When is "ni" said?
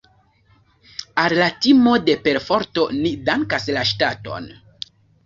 3.03-3.13